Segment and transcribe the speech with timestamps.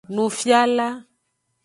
[0.13, 0.87] Nufiala.